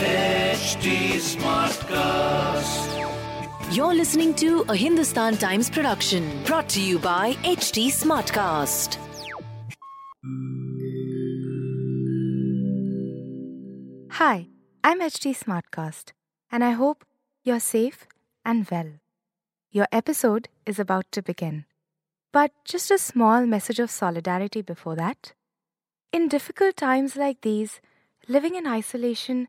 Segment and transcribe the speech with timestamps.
[0.00, 2.88] HT Smartcast.
[3.76, 8.96] You're listening to a Hindustan Times production brought to you by HT Smartcast.
[14.12, 14.46] Hi,
[14.82, 16.12] I'm HT Smartcast,
[16.50, 17.04] and I hope
[17.44, 18.06] you're safe
[18.42, 18.92] and well.
[19.70, 21.66] Your episode is about to begin.
[22.32, 25.34] But just a small message of solidarity before that.
[26.10, 27.82] In difficult times like these,
[28.28, 29.48] living in isolation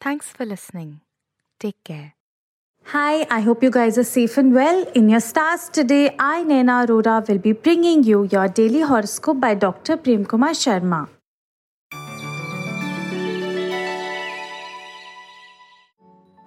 [0.00, 1.00] Thanks for listening.
[1.58, 2.14] Take care.
[2.84, 4.86] Hi, I hope you guys are safe and well.
[4.94, 9.54] In your stars today, I, Naina Arora, will be bringing you your daily horoscope by
[9.54, 9.96] Dr.
[9.96, 11.08] Prem Kumar Sharma.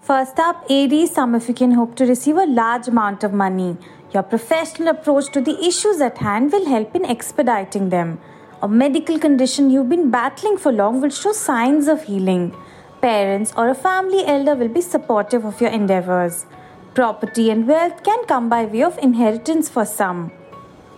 [0.02, 3.77] First up, Aries, some of you can hope to receive a large amount of money.
[4.13, 8.19] Your professional approach to the issues at hand will help in expediting them.
[8.63, 12.55] A medical condition you've been battling for long will show signs of healing.
[13.02, 16.45] Parents or a family elder will be supportive of your endeavors.
[16.94, 20.31] Property and wealth can come by way of inheritance for some.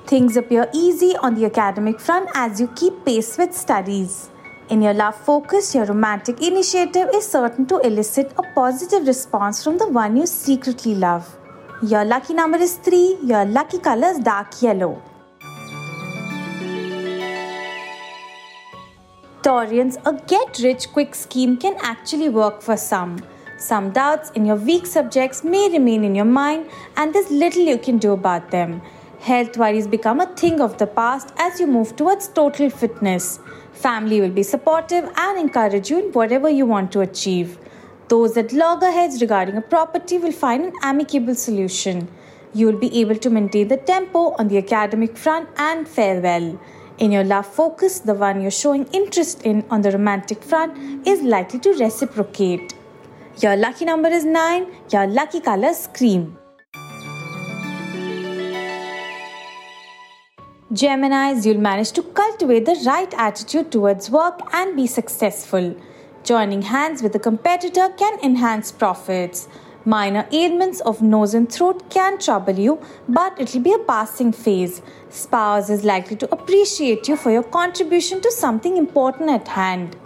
[0.05, 4.29] Things appear easy on the academic front as you keep pace with studies.
[4.69, 9.77] In your love focus, your romantic initiative is certain to elicit a positive response from
[9.77, 11.37] the one you secretly love.
[11.81, 15.01] Your lucky number is 3, your lucky color is dark yellow.
[19.43, 23.21] Taurians, a get rich quick scheme can actually work for some.
[23.57, 27.77] Some doubts in your weak subjects may remain in your mind, and there's little you
[27.77, 28.81] can do about them.
[29.19, 33.39] Health worries become a thing of the past as you move towards total fitness.
[33.73, 37.57] Family will be supportive and encourage you in whatever you want to achieve.
[38.07, 42.07] Those at loggerheads regarding a property will find an amicable solution.
[42.53, 46.57] You will be able to maintain the tempo on the academic front and fare well.
[46.99, 51.23] In your love focus, the one you're showing interest in on the romantic front is
[51.23, 52.75] likely to reciprocate.
[53.39, 56.37] Your lucky number is 9, your lucky color is cream.
[60.71, 65.75] Geminis, you'll manage to cultivate the right attitude towards work and be successful.
[66.23, 69.47] Joining hands with a competitor can enhance profits.
[69.85, 72.79] Minor ailments of nose and throat can trouble you,
[73.09, 74.81] but it'll be a passing phase.
[75.09, 79.97] Spouse is likely to appreciate you for your contribution to something important at hand.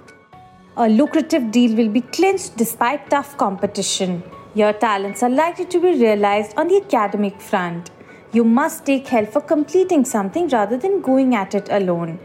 [0.77, 4.23] A lucrative deal will be clinched despite tough competition.
[4.55, 7.91] Your talents are likely to be realized on the academic front.
[8.33, 12.19] You must take help for completing something rather than going at it alone.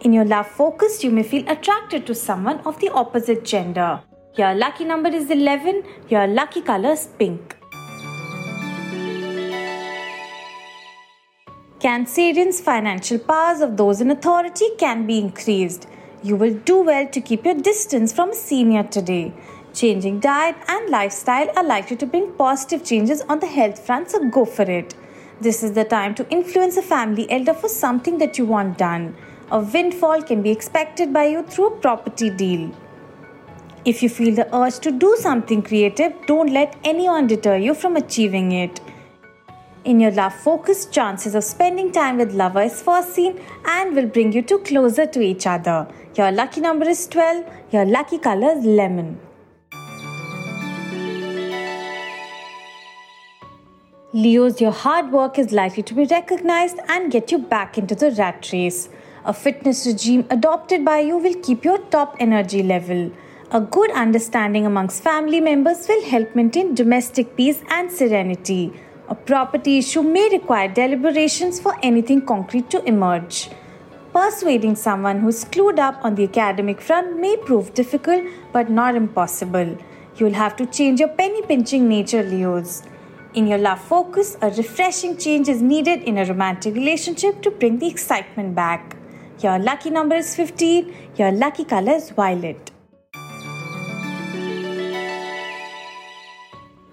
[0.00, 4.00] In your love focus, you may feel attracted to someone of the opposite gender.
[4.38, 7.56] Your lucky number is 11, your lucky color is pink.
[11.80, 15.88] Cancerians' financial powers of those in authority can be increased.
[16.22, 19.32] You will do well to keep your distance from a senior today.
[19.72, 24.28] Changing diet and lifestyle are likely to bring positive changes on the health front, so
[24.28, 24.94] go for it.
[25.40, 29.16] This is the time to influence a family elder for something that you want done.
[29.50, 32.70] A windfall can be expected by you through a property deal.
[33.86, 37.94] If you feel the urge to do something creative, don't let anyone deter you from
[37.94, 38.80] achieving it.
[39.84, 44.32] In your love focus, chances of spending time with lover is foreseen and will bring
[44.32, 45.86] you two closer to each other.
[46.16, 49.20] Your lucky number is 12, your lucky color is lemon.
[54.12, 58.10] Leos, your hard work is likely to be recognized and get you back into the
[58.18, 58.88] rat race.
[59.24, 63.12] A fitness regime adopted by you will keep your top energy level.
[63.52, 68.72] A good understanding amongst family members will help maintain domestic peace and serenity.
[69.08, 73.48] A property issue may require deliberations for anything concrete to emerge.
[74.16, 79.76] persuading someone who's clued up on the academic front may prove difficult but not impossible.
[80.16, 82.82] You'll have to change your penny pinching nature, Leos.
[83.34, 87.78] In your love focus, a refreshing change is needed in a romantic relationship to bring
[87.78, 88.96] the excitement back.
[89.42, 92.75] Your lucky number is 15, your lucky color is violet.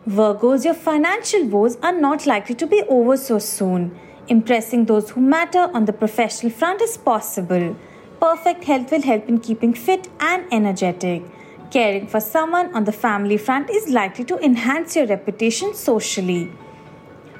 [0.07, 3.97] Virgos, your financial woes are not likely to be over so soon.
[4.27, 7.73] Impressing those who matter on the professional front is possible.
[8.19, 11.23] Perfect health will help in keeping fit and energetic.
[11.71, 16.51] Caring for someone on the family front is likely to enhance your reputation socially.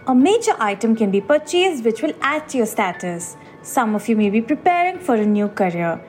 [0.08, 3.36] A major item can be purchased which will add to your status.
[3.62, 6.02] Some of you may be preparing for a new career.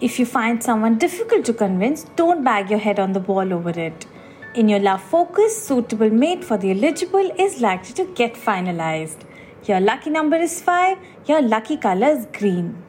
[0.00, 3.70] If you find someone difficult to convince, don't bag your head on the wall over
[3.70, 4.06] it.
[4.52, 9.20] In your love focus, suitable mate for the eligible is likely to get finalized.
[9.66, 12.82] Your lucky number is 5, your lucky color is green.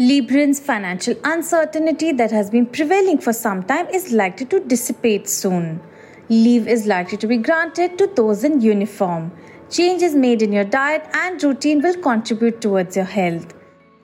[0.00, 5.80] Librans' financial uncertainty that has been prevailing for some time is likely to dissipate soon.
[6.28, 9.30] Leave is likely to be granted to those in uniform.
[9.70, 13.54] Changes made in your diet and routine will contribute towards your health.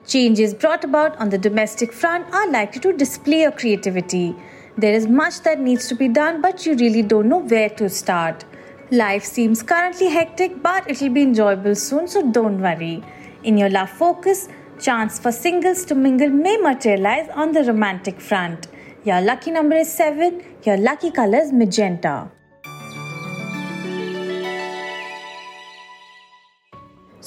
[0.09, 4.35] Changes brought about on the domestic front are likely to display your creativity.
[4.75, 7.87] There is much that needs to be done, but you really don't know where to
[7.89, 8.43] start.
[8.89, 13.03] Life seems currently hectic, but it'll be enjoyable soon, so don't worry.
[13.43, 14.47] In your love focus,
[14.79, 18.65] chance for singles to mingle may materialize on the romantic front.
[19.03, 22.31] Your lucky number is 7, your lucky color is magenta.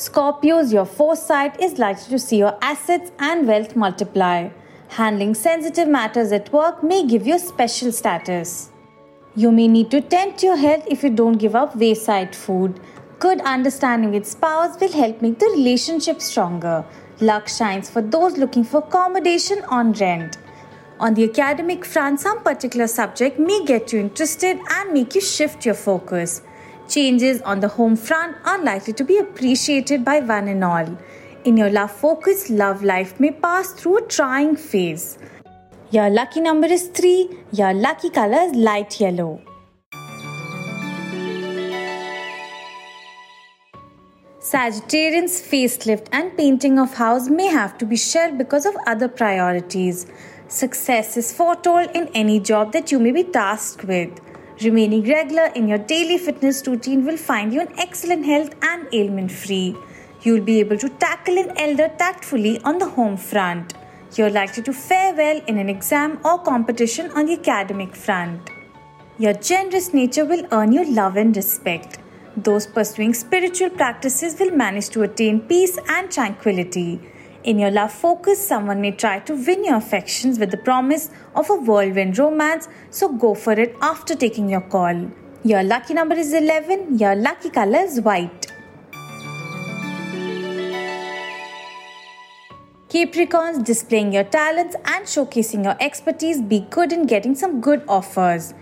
[0.02, 4.49] Scorpios, your foresight is likely to see your assets and wealth multiply.
[4.88, 8.72] Handling sensitive matters at work may give you special status.
[9.37, 12.81] You may need to tend to your health if you don't give up wayside food.
[13.20, 16.84] Good understanding with spouse will help make the relationship stronger.
[17.20, 20.37] Luck shines for those looking for accommodation on rent.
[20.98, 25.64] On the academic front, some particular subject may get you interested and make you shift
[25.64, 26.43] your focus.
[26.88, 30.99] Changes on the home front are likely to be appreciated by one and all.
[31.44, 35.19] In your love focus, love life may pass through a trying phase.
[35.90, 39.40] Your lucky number is 3, your lucky color is light yellow.
[44.40, 50.06] Sagittarians' facelift and painting of house may have to be shelved because of other priorities.
[50.49, 54.11] Success is foretold in any job that you may be tasked with.
[54.64, 59.32] Remaining regular in your daily fitness routine will find you in excellent health and ailment
[59.32, 59.74] free.
[60.22, 63.74] You will be able to tackle an elder tactfully on the home front.
[64.14, 68.50] You're likely to fare well in an exam or competition on the academic front.
[69.18, 71.98] Your generous nature will earn you love and respect.
[72.36, 77.00] Those pursuing spiritual practices will manage to attain peace and tranquility.
[77.44, 81.50] In your love focus, someone may try to win your affections with the promise of
[81.50, 85.10] a whirlwind romance, so go for it after taking your call.
[85.42, 88.46] Your lucky number is 11, your lucky color is white.
[92.88, 98.54] Capricorns displaying your talents and showcasing your expertise be good in getting some good offers.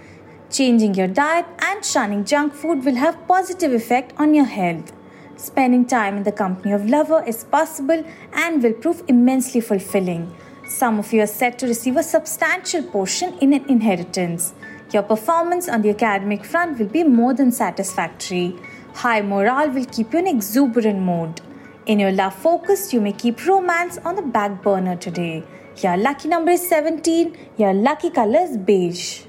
[0.51, 4.93] Changing your diet and shunning junk food will have positive effect on your health.
[5.41, 8.05] Spending time in the company of lover is possible
[8.35, 10.31] and will prove immensely fulfilling.
[10.69, 14.53] Some of you are set to receive a substantial portion in an inheritance.
[14.93, 18.55] Your performance on the academic front will be more than satisfactory.
[18.93, 21.41] High morale will keep you in exuberant mood.
[21.87, 25.43] In your love focus, you may keep romance on the back burner today.
[25.79, 27.35] Your lucky number is 17.
[27.57, 29.23] Your lucky color is beige.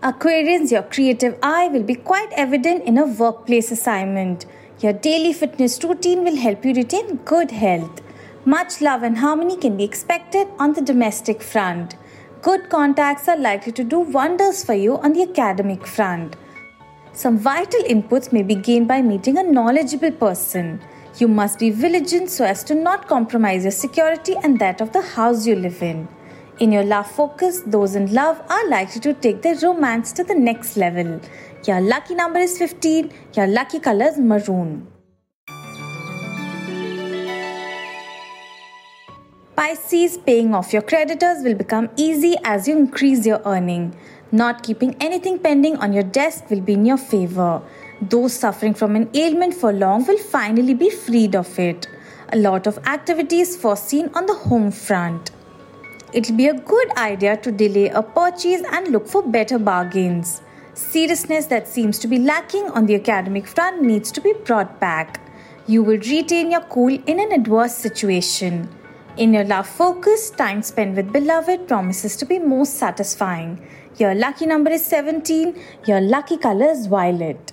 [0.00, 4.46] Aquarians, your creative eye will be quite evident in a workplace assignment.
[4.78, 8.00] Your daily fitness routine will help you retain good health.
[8.44, 11.96] Much love and harmony can be expected on the domestic front.
[12.42, 16.36] Good contacts are likely to do wonders for you on the academic front.
[17.12, 20.80] Some vital inputs may be gained by meeting a knowledgeable person.
[21.18, 25.02] You must be vigilant so as to not compromise your security and that of the
[25.02, 26.06] house you live in.
[26.60, 30.34] In your love focus, those in love are likely to take their romance to the
[30.34, 31.20] next level.
[31.64, 34.88] Your lucky number is 15, your lucky color is maroon.
[39.54, 43.94] Pisces, paying off your creditors will become easy as you increase your earning.
[44.32, 47.62] Not keeping anything pending on your desk will be in your favor.
[48.02, 51.86] Those suffering from an ailment for long will finally be freed of it.
[52.32, 55.30] A lot of activities foreseen on the home front.
[56.12, 60.40] It'll be a good idea to delay a purchase and look for better bargains.
[60.72, 65.20] Seriousness that seems to be lacking on the academic front needs to be brought back.
[65.66, 68.70] You will retain your cool in an adverse situation.
[69.18, 73.60] In your love focus, time spent with beloved promises to be most satisfying.
[73.98, 75.60] Your lucky number is 17.
[75.86, 77.52] Your lucky color is violet.